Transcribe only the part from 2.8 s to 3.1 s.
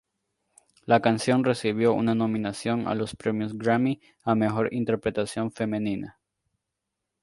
a